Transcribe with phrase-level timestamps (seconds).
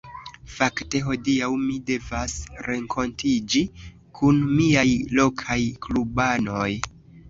[0.53, 2.35] Fakte hodiaŭ mi devas
[2.69, 3.65] renkontiĝi
[4.23, 4.89] kun miaj
[5.23, 6.71] lokaj klubanoj.